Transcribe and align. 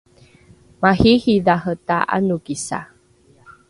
mariiridhare 0.81 1.73
ta’anokisa 1.87 2.77